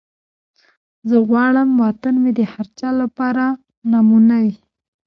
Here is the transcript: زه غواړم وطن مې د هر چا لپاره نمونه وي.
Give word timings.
زه 1.09 1.17
غواړم 1.29 1.69
وطن 1.83 2.15
مې 2.23 2.31
د 2.39 2.41
هر 2.53 2.67
چا 2.79 2.89
لپاره 3.01 3.45
نمونه 3.91 4.35
وي. 4.43 4.55